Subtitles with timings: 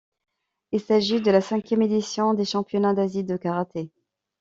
[0.71, 3.91] Il s'agit de la cinquième édition des championnats d'Asie de karaté.